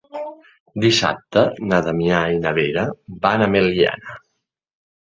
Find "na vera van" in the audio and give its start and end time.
2.47-3.47